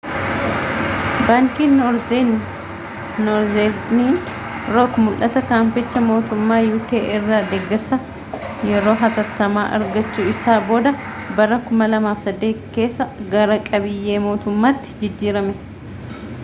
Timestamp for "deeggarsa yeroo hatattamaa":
7.51-9.67